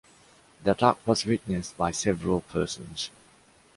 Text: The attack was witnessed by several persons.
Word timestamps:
The 0.63 0.71
attack 0.71 1.05
was 1.05 1.27
witnessed 1.27 1.77
by 1.77 1.91
several 1.91 2.39
persons. 2.41 3.11